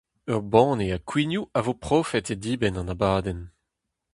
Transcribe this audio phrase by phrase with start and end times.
[0.33, 3.41] Ur banne ha kouignoù a vo profet e dibenn an abadenn.